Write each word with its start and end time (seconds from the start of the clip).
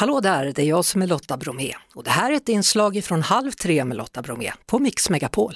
Hallå 0.00 0.20
där, 0.20 0.52
det 0.54 0.62
är 0.62 0.66
jag 0.66 0.84
som 0.84 1.02
är 1.02 1.06
Lotta 1.06 1.36
Bromé 1.36 1.74
och 1.94 2.04
det 2.04 2.10
här 2.10 2.32
är 2.32 2.36
ett 2.36 2.48
inslag 2.48 3.04
från 3.04 3.22
Halv 3.22 3.50
tre 3.50 3.84
med 3.84 3.96
Lotta 3.96 4.22
Bromé 4.22 4.52
på 4.66 4.78
Mix 4.78 5.10
Megapol. 5.10 5.54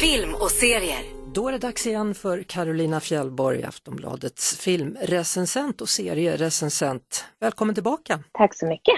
Film 0.00 0.34
och 0.34 0.50
serier. 0.50 1.32
Då 1.34 1.48
är 1.48 1.52
det 1.52 1.58
dags 1.58 1.86
igen 1.86 2.14
för 2.14 2.42
Carolina 2.42 3.00
Fjällborg, 3.00 3.64
Aftonbladets 3.64 4.56
filmrecensent 4.56 5.80
och 5.80 5.88
serierecensent. 5.88 7.24
Välkommen 7.40 7.74
tillbaka! 7.74 8.20
Tack 8.32 8.54
så 8.54 8.66
mycket! 8.66 8.94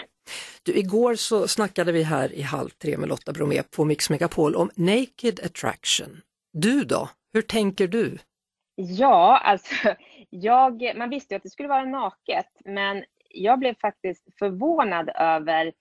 Du, 0.63 0.77
igår 0.77 1.15
så 1.15 1.49
snackade 1.49 1.93
vi 1.93 2.03
här 2.03 2.33
i 2.33 2.43
Halv 2.43 2.69
tre 2.69 2.97
med 2.97 3.09
Lotta 3.09 3.33
Bromé 3.33 3.63
på 3.63 3.85
Mix 3.85 4.11
Megapol 4.11 4.55
om 4.55 4.71
Naked 4.75 5.41
Attraction. 5.45 6.21
Du 6.53 6.85
då? 6.85 7.09
Hur 7.35 7.43
tänker 7.43 7.89
du? 7.89 8.19
Ja, 8.75 9.39
alltså, 9.45 9.95
jag, 10.31 10.97
man 10.97 11.11
visste 11.11 11.35
ju 11.35 11.37
att 11.37 11.43
det 11.43 11.51
skulle 11.51 11.69
vara 11.69 11.85
naket, 11.85 12.51
men 12.65 13.05
jag 13.29 13.59
blev 13.59 13.75
faktiskt 13.75 14.39
förvånad 14.39 15.11
över 15.15 15.73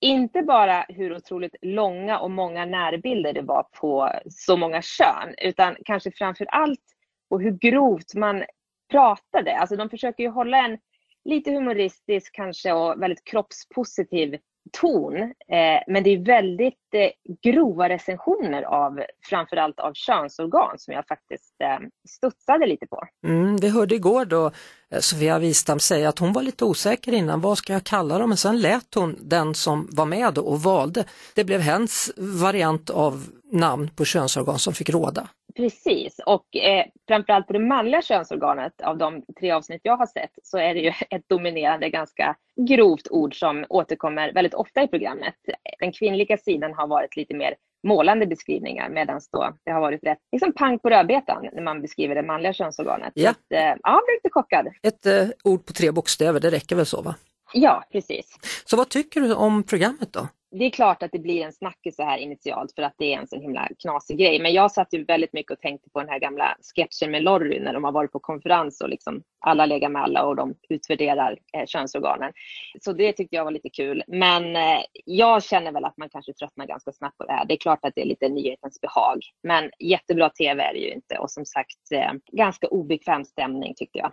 inte 0.00 0.42
bara 0.42 0.86
hur 0.88 1.16
otroligt 1.16 1.56
långa 1.62 2.18
och 2.18 2.30
många 2.30 2.64
närbilder 2.64 3.32
det 3.32 3.42
var 3.42 3.62
på 3.62 4.10
så 4.30 4.56
många 4.56 4.82
kön, 4.82 5.34
utan 5.38 5.76
kanske 5.84 6.10
framför 6.10 6.44
allt 6.44 6.84
och 7.30 7.40
hur 7.40 7.50
grovt 7.50 8.14
man 8.14 8.44
pratade. 8.90 9.56
Alltså 9.56 9.76
de 9.76 9.90
försöker 9.90 10.22
ju 10.22 10.28
hålla 10.28 10.64
en 10.64 10.78
lite 11.24 11.50
humoristisk 11.50 12.34
kanske 12.34 12.72
och 12.72 13.02
väldigt 13.02 13.24
kroppspositiv 13.24 14.38
ton. 14.72 15.16
Eh, 15.22 15.80
men 15.86 16.02
det 16.02 16.10
är 16.10 16.24
väldigt 16.24 16.94
eh, 16.94 17.10
grova 17.42 17.88
recensioner 17.88 18.62
av 18.62 19.00
framförallt 19.28 19.80
av 19.80 19.92
könsorgan 19.94 20.78
som 20.78 20.94
jag 20.94 21.06
faktiskt 21.06 21.54
eh, 21.60 21.86
studsade 22.08 22.66
lite 22.66 22.86
på. 22.86 23.04
Mm, 23.26 23.56
vi 23.56 23.68
hörde 23.68 23.94
igår 23.94 24.24
då 24.24 24.46
eh, 24.90 25.00
Sofia 25.00 25.38
Wistam 25.38 25.78
säga 25.78 26.08
att 26.08 26.18
hon 26.18 26.32
var 26.32 26.42
lite 26.42 26.64
osäker 26.64 27.12
innan, 27.12 27.40
vad 27.40 27.58
ska 27.58 27.72
jag 27.72 27.84
kalla 27.84 28.18
dem? 28.18 28.28
Men 28.28 28.38
sen 28.38 28.60
lät 28.60 28.94
hon 28.94 29.16
den 29.20 29.54
som 29.54 29.88
var 29.92 30.06
med 30.06 30.38
och 30.38 30.62
valde. 30.62 31.04
Det 31.34 31.44
blev 31.44 31.60
hens 31.60 32.12
variant 32.16 32.90
av 32.90 33.26
namn 33.52 33.90
på 33.96 34.04
könsorgan 34.04 34.58
som 34.58 34.72
fick 34.72 34.90
råda. 34.90 35.28
Precis, 35.56 36.20
och 36.26 36.56
eh, 36.56 36.86
framförallt 37.08 37.46
på 37.46 37.52
det 37.52 37.58
manliga 37.58 38.02
könsorganet 38.02 38.80
av 38.80 38.98
de 38.98 39.22
tre 39.40 39.50
avsnitt 39.50 39.80
jag 39.84 39.96
har 39.96 40.06
sett 40.06 40.30
så 40.42 40.58
är 40.58 40.74
det 40.74 40.80
ju 40.80 40.92
ett 41.10 41.28
dominerande 41.28 41.90
ganska 41.90 42.36
grovt 42.68 43.08
ord 43.10 43.38
som 43.38 43.64
återkommer 43.68 44.32
väldigt 44.32 44.54
ofta 44.54 44.82
i 44.82 44.88
programmet. 44.88 45.34
Den 45.78 45.92
kvinnliga 45.92 46.36
sidan 46.36 46.74
har 46.74 46.86
varit 46.86 47.16
lite 47.16 47.34
mer 47.34 47.54
målande 47.86 48.26
beskrivningar 48.26 48.88
medan 48.88 49.20
det 49.64 49.70
har 49.70 49.80
varit 49.80 50.04
rätt 50.04 50.18
liksom 50.32 50.52
pang 50.52 50.78
på 50.78 50.90
rödbetan 50.90 51.48
när 51.52 51.62
man 51.62 51.82
beskriver 51.82 52.14
det 52.14 52.22
manliga 52.22 52.52
könsorganet. 52.52 53.12
Ja. 53.14 53.30
Att, 53.30 53.52
eh, 53.52 53.60
ja, 53.60 53.76
jag 53.82 54.02
blev 54.06 54.14
lite 54.16 54.30
chockad. 54.30 54.66
Ett 54.82 55.06
eh, 55.06 55.28
ord 55.44 55.66
på 55.66 55.72
tre 55.72 55.90
bokstäver, 55.90 56.40
det 56.40 56.50
räcker 56.50 56.76
väl 56.76 56.86
så 56.86 57.02
va? 57.02 57.14
Ja, 57.52 57.84
precis. 57.92 58.38
Så 58.64 58.76
vad 58.76 58.88
tycker 58.88 59.20
du 59.20 59.34
om 59.34 59.62
programmet 59.62 60.12
då? 60.12 60.28
Det 60.58 60.64
är 60.64 60.70
klart 60.70 61.02
att 61.02 61.12
det 61.12 61.18
blir 61.18 61.42
en 61.42 61.52
snackis 61.52 61.96
så 61.96 62.02
här 62.02 62.18
initialt 62.18 62.72
för 62.74 62.82
att 62.82 62.94
det 62.98 63.14
är 63.14 63.18
en 63.18 63.26
så 63.26 63.40
himla 63.40 63.68
knasig 63.82 64.18
grej. 64.18 64.40
Men 64.42 64.52
jag 64.52 64.72
satt 64.72 64.94
ju 64.94 65.04
väldigt 65.04 65.32
mycket 65.32 65.52
och 65.52 65.60
tänkte 65.60 65.90
på 65.90 66.00
den 66.00 66.08
här 66.08 66.18
gamla 66.18 66.56
sketchen 66.76 67.10
med 67.10 67.22
Lorry 67.22 67.60
när 67.60 67.72
de 67.72 67.84
har 67.84 67.92
varit 67.92 68.12
på 68.12 68.18
konferens 68.18 68.80
och 68.80 68.88
liksom 68.88 69.22
alla 69.40 69.66
lägger 69.66 69.88
med 69.88 70.02
alla 70.02 70.24
och 70.24 70.36
de 70.36 70.54
utvärderar 70.68 71.38
eh, 71.56 71.66
könsorganen. 71.66 72.32
Så 72.80 72.92
det 72.92 73.12
tyckte 73.12 73.36
jag 73.36 73.44
var 73.44 73.50
lite 73.50 73.70
kul. 73.70 74.02
Men 74.06 74.56
eh, 74.56 74.80
jag 75.04 75.42
känner 75.42 75.72
väl 75.72 75.84
att 75.84 75.96
man 75.96 76.08
kanske 76.08 76.32
tröttnar 76.32 76.66
ganska 76.66 76.92
snabbt 76.92 77.18
på 77.18 77.24
det 77.24 77.32
här. 77.32 77.44
Det 77.44 77.54
är 77.54 77.58
klart 77.58 77.84
att 77.84 77.92
det 77.94 78.00
är 78.00 78.06
lite 78.06 78.28
nyhetens 78.28 78.80
behag. 78.80 79.20
Men 79.42 79.70
jättebra 79.78 80.30
tv 80.30 80.62
är 80.62 80.72
det 80.72 80.80
ju 80.80 80.90
inte 80.90 81.18
och 81.18 81.30
som 81.30 81.44
sagt 81.44 81.92
eh, 81.92 82.12
ganska 82.32 82.66
obekväm 82.66 83.24
stämning 83.24 83.74
tyckte 83.76 83.98
jag. 83.98 84.12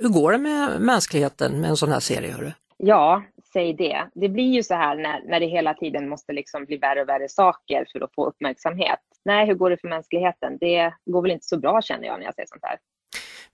Hur 0.00 0.08
går 0.08 0.32
det 0.32 0.38
med 0.38 0.80
mänskligheten 0.80 1.60
med 1.60 1.70
en 1.70 1.76
sån 1.76 1.92
här 1.92 2.00
serie? 2.00 2.32
Hörru? 2.32 2.50
Ja, 2.84 3.22
säg 3.52 3.74
det. 3.74 4.08
Det 4.14 4.28
blir 4.28 4.52
ju 4.52 4.62
så 4.62 4.74
här 4.74 4.96
när, 4.96 5.22
när 5.28 5.40
det 5.40 5.46
hela 5.46 5.74
tiden 5.74 6.08
måste 6.08 6.32
liksom 6.32 6.64
bli 6.64 6.76
värre 6.76 7.02
och 7.02 7.08
värre 7.08 7.28
saker 7.28 7.86
för 7.92 8.00
att 8.00 8.14
få 8.14 8.26
uppmärksamhet. 8.26 9.00
Nej, 9.24 9.46
hur 9.46 9.54
går 9.54 9.70
det 9.70 9.76
för 9.76 9.88
mänskligheten? 9.88 10.58
Det 10.60 10.92
går 11.04 11.22
väl 11.22 11.30
inte 11.30 11.46
så 11.46 11.58
bra 11.58 11.82
känner 11.82 12.06
jag 12.06 12.18
när 12.18 12.26
jag 12.26 12.34
ser 12.34 12.44
sånt 12.46 12.64
här. 12.64 12.78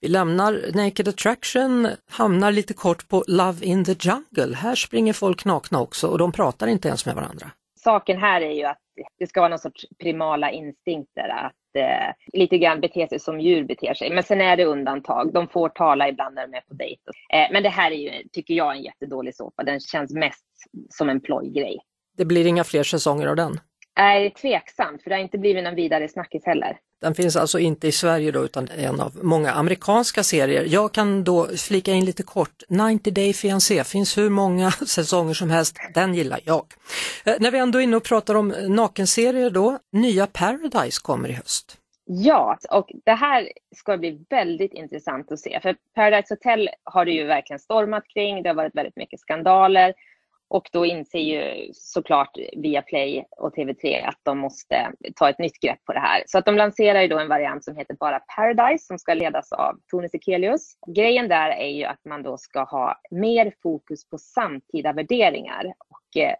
Vi 0.00 0.08
lämnar 0.08 0.52
Naked 0.84 1.08
Attraction, 1.08 1.88
hamnar 2.10 2.52
lite 2.52 2.74
kort 2.74 3.08
på 3.08 3.24
Love 3.26 3.66
in 3.66 3.84
the 3.84 3.92
Jungle. 3.92 4.56
Här 4.56 4.74
springer 4.74 5.12
folk 5.12 5.44
nakna 5.44 5.80
också 5.80 6.06
och 6.06 6.18
de 6.18 6.32
pratar 6.32 6.66
inte 6.66 6.88
ens 6.88 7.06
med 7.06 7.14
varandra. 7.14 7.46
Saken 7.80 8.18
här 8.18 8.40
är 8.40 8.52
ju 8.52 8.64
att 8.64 8.78
det 9.18 9.26
ska 9.26 9.40
vara 9.40 9.48
någon 9.48 9.58
sorts 9.58 9.86
primala 9.98 10.50
instinkter, 10.50 11.28
att 11.28 11.52
eh, 11.78 12.12
lite 12.32 12.58
grann 12.58 12.80
bete 12.80 13.08
sig 13.08 13.20
som 13.20 13.40
djur 13.40 13.64
beter 13.64 13.94
sig. 13.94 14.10
Men 14.10 14.22
sen 14.22 14.40
är 14.40 14.56
det 14.56 14.64
undantag. 14.64 15.32
De 15.32 15.48
får 15.48 15.68
tala 15.68 16.08
ibland 16.08 16.34
när 16.34 16.46
de 16.46 16.56
är 16.56 16.60
på 16.60 16.74
dejt. 16.74 17.02
Eh, 17.32 17.52
men 17.52 17.62
det 17.62 17.68
här 17.68 17.90
är 17.90 17.96
ju, 17.96 18.28
tycker 18.32 18.54
jag, 18.54 18.76
en 18.76 18.82
jättedålig 18.82 19.34
såpa. 19.34 19.62
Den 19.62 19.80
känns 19.80 20.12
mest 20.12 20.44
som 20.90 21.08
en 21.08 21.20
plojgrej. 21.20 21.78
Det 22.16 22.24
blir 22.24 22.46
inga 22.46 22.64
fler 22.64 22.82
säsonger 22.82 23.26
av 23.26 23.36
den? 23.36 23.60
Nej, 23.98 24.30
tveksamt, 24.30 25.02
för 25.02 25.10
det 25.10 25.16
har 25.16 25.22
inte 25.22 25.38
blivit 25.38 25.64
någon 25.64 25.74
vidare 25.74 26.08
snackis 26.08 26.46
heller. 26.46 26.78
Den 27.00 27.14
finns 27.14 27.36
alltså 27.36 27.58
inte 27.58 27.88
i 27.88 27.92
Sverige 27.92 28.30
då 28.30 28.44
utan 28.44 28.68
en 28.78 29.00
av 29.00 29.12
många 29.22 29.50
amerikanska 29.50 30.22
serier. 30.22 30.64
Jag 30.68 30.92
kan 30.92 31.24
då 31.24 31.46
flika 31.56 31.92
in 31.92 32.04
lite 32.04 32.22
kort, 32.22 32.62
90 32.68 33.12
Day 33.12 33.32
Fiancé 33.32 33.84
finns 33.84 34.18
hur 34.18 34.30
många 34.30 34.70
säsonger 34.86 35.34
som 35.34 35.50
helst, 35.50 35.76
den 35.94 36.14
gillar 36.14 36.40
jag. 36.44 36.64
Eh, 37.24 37.34
när 37.40 37.50
vi 37.50 37.58
ändå 37.58 37.78
är 37.78 37.82
inne 37.82 37.96
och 37.96 38.04
pratar 38.04 38.34
om 38.34 38.48
nakenserier 38.48 39.50
då, 39.50 39.78
nya 39.92 40.26
Paradise 40.26 41.00
kommer 41.02 41.28
i 41.28 41.32
höst. 41.32 41.78
Ja, 42.04 42.58
och 42.70 42.90
det 43.04 43.14
här 43.14 43.48
ska 43.76 43.98
bli 43.98 44.24
väldigt 44.30 44.72
intressant 44.74 45.32
att 45.32 45.40
se. 45.40 45.60
För 45.62 45.76
Paradise 45.94 46.34
Hotel 46.34 46.68
har 46.84 47.04
det 47.04 47.12
ju 47.12 47.24
verkligen 47.24 47.60
stormat 47.60 48.04
kring. 48.14 48.42
Det 48.42 48.48
har 48.48 48.54
varit 48.54 48.74
väldigt 48.74 48.96
mycket 48.96 49.20
skandaler. 49.20 49.94
Och 50.50 50.68
då 50.72 50.86
inser 50.86 51.18
ju 51.18 51.70
såklart 51.72 52.38
Viaplay 52.56 53.24
och 53.36 53.54
TV3 53.56 54.04
att 54.04 54.20
de 54.22 54.38
måste 54.38 54.92
ta 55.16 55.30
ett 55.30 55.38
nytt 55.38 55.60
grepp 55.60 55.84
på 55.84 55.92
det 55.92 56.00
här. 56.00 56.22
Så 56.26 56.38
att 56.38 56.44
de 56.44 56.56
lanserar 56.56 57.02
ju 57.02 57.08
då 57.08 57.18
en 57.18 57.28
variant 57.28 57.64
som 57.64 57.76
heter 57.76 57.94
bara 58.00 58.20
Paradise 58.36 58.84
som 58.84 58.98
ska 58.98 59.14
ledas 59.14 59.52
av 59.52 59.78
Tone 59.90 60.08
Sekelius. 60.08 60.72
Grejen 60.96 61.28
där 61.28 61.50
är 61.50 61.68
ju 61.68 61.84
att 61.84 62.04
man 62.04 62.22
då 62.22 62.36
ska 62.36 62.62
ha 62.62 63.00
mer 63.10 63.52
fokus 63.62 64.08
på 64.08 64.18
samtida 64.18 64.92
värderingar 64.92 65.72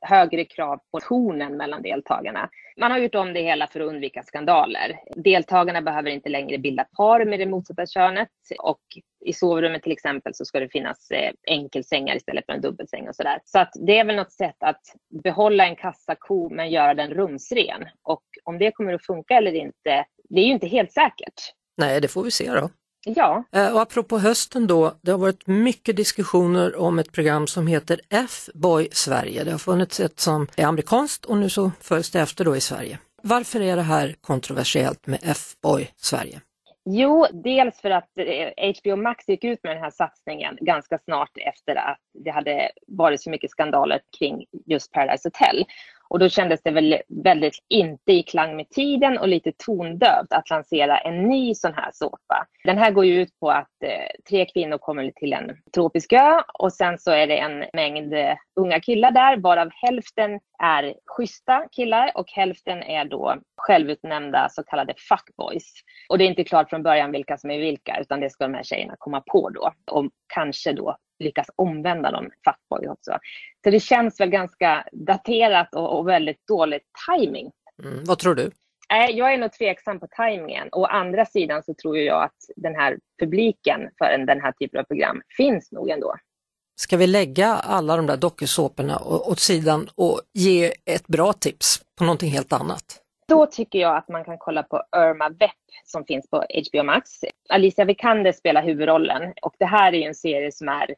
högre 0.01 0.45
krav 0.45 0.81
på 0.93 1.01
tonen 1.01 1.56
mellan 1.56 1.83
deltagarna. 1.83 2.51
Man 2.81 2.91
har 2.91 2.99
gjort 2.99 3.15
om 3.15 3.34
det 3.34 3.41
hela 3.41 3.67
för 3.67 3.81
att 3.81 3.87
undvika 3.87 4.23
skandaler. 4.23 5.01
Deltagarna 5.17 5.83
behöver 5.83 6.11
inte 6.11 6.29
längre 6.29 6.59
bilda 6.59 6.84
par 6.84 7.25
med 7.25 7.41
det 7.41 7.47
motsatta 7.47 7.87
könet 7.87 8.28
och 8.59 8.81
i 9.25 9.33
sovrummet 9.33 9.83
till 9.83 9.93
exempel 9.93 10.34
så 10.34 10.45
ska 10.45 10.61
det 10.61 10.69
finnas 10.69 11.11
eh, 11.11 11.33
enkelsängar 11.47 12.17
istället 12.17 12.47
för 12.47 12.53
en 12.53 12.61
dubbelsäng 12.61 13.09
och 13.09 13.17
sådär. 13.17 13.41
Så 13.45 13.59
att 13.59 13.71
det 13.87 13.99
är 13.99 14.05
väl 14.05 14.17
något 14.17 14.33
sätt 14.33 14.57
att 14.59 14.83
behålla 15.25 15.67
en 15.67 15.77
kassako 15.77 16.49
men 16.51 16.71
göra 16.71 16.95
den 16.95 17.11
rumsren. 17.11 17.84
Och 18.03 18.25
om 18.45 18.59
det 18.59 18.71
kommer 18.71 18.95
att 18.95 19.07
funka 19.07 19.34
eller 19.34 19.55
inte, 19.55 20.05
det 20.28 20.41
är 20.41 20.45
ju 20.45 20.53
inte 20.53 20.67
helt 20.67 20.93
säkert. 20.93 21.55
Nej, 21.77 22.01
det 22.01 22.09
får 22.09 22.23
vi 22.23 22.31
se 22.31 22.51
då. 22.51 22.71
Ja. 23.17 23.45
Eh, 23.53 23.75
och 23.75 23.81
apropå 23.81 24.19
hösten 24.19 24.67
då, 24.67 24.95
det 25.03 25.11
har 25.11 25.19
varit 25.19 25.47
mycket 25.47 25.97
diskussioner 25.97 26.77
om 26.77 26.99
ett 26.99 27.13
program 27.13 27.47
som 27.47 27.67
heter 27.67 28.01
F-boy 28.11 28.89
Sverige. 28.93 29.45
Det 29.45 29.51
har 29.51 29.59
funnits 29.59 30.01
ett 30.01 30.21
som 30.21 30.47
är 30.57 30.67
amerikanskt 30.67 31.25
och 31.25 31.37
nu 31.37 31.49
så 31.49 31.71
följs 31.81 32.11
det 32.11 32.21
efter 32.21 32.45
då 32.45 32.57
i 32.57 32.61
Sverige. 32.61 32.99
Varför 33.23 33.61
är 33.61 33.77
det 33.77 33.83
här 33.83 34.15
kontroversiellt 34.21 35.07
med 35.07 35.19
F-boy 35.23 35.91
Sverige? 35.97 36.41
Jo, 36.91 37.27
dels 37.33 37.81
för 37.81 37.91
att 37.91 38.11
HBO 38.81 38.91
eh, 38.91 38.97
Max 38.97 39.29
gick 39.29 39.45
ut 39.45 39.63
med 39.63 39.77
den 39.77 39.83
här 39.83 39.91
satsningen 39.91 40.59
ganska 40.61 40.99
snart 40.99 41.31
efter 41.37 41.77
att 41.77 41.99
det 42.25 42.31
hade 42.31 42.71
varit 42.87 43.23
så 43.23 43.31
mycket 43.31 43.51
skandaler 43.51 44.01
kring 44.19 44.45
just 44.67 44.93
Paradise 44.93 45.29
Hotel. 45.29 45.65
Och 46.09 46.19
då 46.19 46.29
kändes 46.29 46.63
det 46.63 46.71
väl 46.71 46.99
väldigt 47.25 47.59
inte 47.69 48.13
i 48.13 48.23
klang 48.23 48.57
med 48.57 48.71
tiden 48.71 49.19
och 49.19 49.29
lite 49.29 49.53
tondövt 49.67 50.33
att 50.33 50.51
lansera 50.51 50.99
en 50.99 51.29
ny 51.29 51.55
sån 51.55 51.75
här 51.75 51.91
såpa. 51.93 52.47
Den 52.65 52.78
här 52.78 52.91
går 52.91 53.05
ju 53.05 53.21
ut 53.22 53.41
på 53.41 53.51
att 53.51 53.83
eh, 53.84 53.91
tre 54.28 54.47
kvinnor 54.47 54.78
kommer 54.78 55.10
till 55.10 55.33
en 55.33 55.57
tropisk 55.75 56.13
ö 56.13 56.43
och 56.59 56.72
sen 56.72 56.99
så 56.99 57.10
är 57.10 57.27
det 57.27 57.39
en 57.39 57.65
mängd 57.72 58.15
eh, 58.15 58.34
unga 58.60 58.81
killar 58.81 59.10
där 59.10 59.37
varav 59.37 59.69
hälften 59.72 60.41
är 60.63 60.95
schyssta 61.07 61.65
killar 61.72 62.13
och 62.15 62.31
hälften 62.31 62.83
är 62.83 63.04
då 63.04 63.37
självutnämnda 63.57 64.49
så 64.51 64.63
kallade 64.63 64.95
fuckboys. 65.09 65.72
Och 66.09 66.19
det 66.19 66.25
är 66.25 66.28
inte 66.28 66.45
klart 66.45 66.71
från 66.71 66.83
början 66.83 67.13
vilka 67.13 67.39
som 67.39 67.51
är 67.51 67.59
vilka 67.59 68.01
utan 68.01 68.21
det 68.21 68.31
ska 68.31 68.45
de 68.45 68.54
här 68.54 68.63
tjejerna 68.63 68.95
komma 68.99 69.22
på 69.27 69.51
då 69.51 69.72
och 69.91 70.11
kanske 70.34 70.72
då 70.72 70.97
lyckas 71.18 71.47
omvända 71.56 72.10
dem 72.10 72.30
fuckboy 72.44 72.88
också. 72.88 73.18
Så 73.65 73.70
det 73.70 73.80
känns 73.80 74.20
väl 74.20 74.30
ganska 74.30 74.84
daterat 74.92 75.74
och, 75.74 75.98
och 75.98 76.09
väldigt 76.09 76.47
dålig 76.47 76.80
timing. 77.09 77.50
Mm, 77.84 78.04
vad 78.04 78.18
tror 78.18 78.34
du? 78.34 78.50
Jag 78.88 79.34
är 79.34 79.38
nog 79.38 79.53
tveksam 79.53 80.00
på 80.00 80.06
tajmingen. 80.06 80.68
Å 80.72 80.84
andra 80.84 81.26
sidan 81.26 81.62
så 81.62 81.74
tror 81.74 81.98
jag 81.98 82.22
att 82.22 82.36
den 82.56 82.74
här 82.74 82.98
publiken 83.20 83.80
för 83.98 84.26
den 84.26 84.41
här 84.41 84.53
typen 84.53 84.80
av 84.80 84.84
program 84.84 85.22
finns 85.36 85.72
nog 85.72 85.91
ändå. 85.91 86.15
Ska 86.80 86.97
vi 86.97 87.06
lägga 87.06 87.47
alla 87.47 87.97
de 87.97 88.06
där 88.06 88.16
dokusåporna 88.16 88.98
åt 89.04 89.38
sidan 89.38 89.88
och 89.94 90.20
ge 90.32 90.72
ett 90.84 91.06
bra 91.06 91.32
tips 91.32 91.82
på 91.98 92.04
någonting 92.04 92.30
helt 92.30 92.53
annat? 92.53 93.03
Då 93.28 93.47
tycker 93.47 93.78
jag 93.78 93.97
att 93.97 94.09
man 94.09 94.24
kan 94.24 94.38
kolla 94.38 94.62
på 94.62 94.82
Irma 94.97 95.28
Vep 95.28 95.50
som 95.84 96.04
finns 96.04 96.30
på 96.30 96.36
HBO 96.36 96.82
Max. 96.82 97.10
Alicia 97.48 97.84
Vikander 97.84 98.32
spelar 98.32 98.62
huvudrollen 98.62 99.32
och 99.42 99.54
det 99.59 99.66
här 99.66 99.94
är 99.94 100.09
en 100.09 100.15
serie 100.15 100.53
som 100.53 100.68
är 100.68 100.94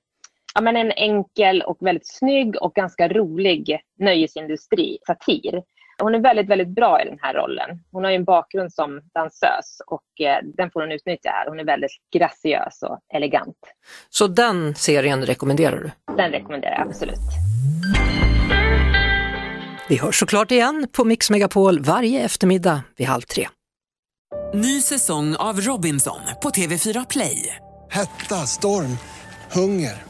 ja, 0.55 0.61
men 0.61 0.77
en 0.77 0.93
enkel 0.93 1.63
och 1.63 1.77
väldigt 1.81 2.07
snygg 2.07 2.63
och 2.63 2.75
ganska 2.75 3.09
rolig 3.09 3.81
nöjesindustri, 3.99 4.99
satir. 5.07 5.63
Hon 6.03 6.15
är 6.15 6.19
väldigt, 6.19 6.49
väldigt 6.49 6.69
bra 6.69 7.03
i 7.03 7.05
den 7.05 7.19
här 7.21 7.35
rollen. 7.35 7.71
Hon 7.93 8.05
har 8.05 8.11
ju 8.11 8.17
en 8.17 8.25
bakgrund 8.25 8.73
som 8.73 9.01
dansös 9.15 9.83
och 9.87 10.27
eh, 10.27 10.39
den 10.57 10.71
får 10.71 10.81
hon 10.81 10.93
utnyttja 10.93 11.31
här. 11.31 11.49
Hon 11.49 11.61
är 11.61 11.65
väldigt 11.65 11.91
graciös 12.15 12.83
och 12.83 12.99
elegant. 13.15 13.57
Så 14.11 14.27
den 14.27 14.75
serien 14.75 15.27
rekommenderar 15.27 15.79
du? 15.79 16.15
Den 16.17 16.31
rekommenderar 16.31 16.79
jag 16.79 16.89
absolut. 16.89 17.21
Vi 19.89 19.97
hörs 19.97 20.19
såklart 20.19 20.51
igen 20.51 20.87
på 20.93 21.05
Mix 21.05 21.31
Megapol 21.31 21.81
varje 21.81 22.25
eftermiddag 22.25 22.83
vid 22.97 23.07
halv 23.07 23.23
tre. 23.23 23.49
Ny 24.55 24.81
säsong 24.81 25.37
av 25.37 25.61
Robinson 25.61 26.21
på 26.43 26.51
TV4 26.51 27.07
Play. 27.11 27.57
Hetta, 27.91 28.35
storm, 28.35 28.99
hunger. 29.53 30.10